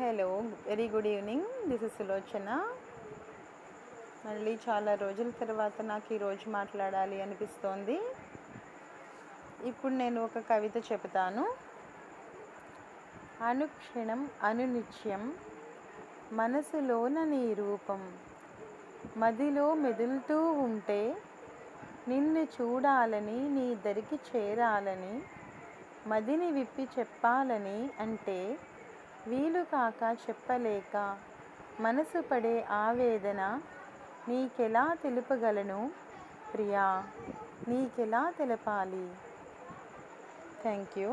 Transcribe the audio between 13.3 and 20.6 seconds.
అనుక్షణం అనునిత్యం మనసులోన నీ రూపం మదిలో మెదులుతూ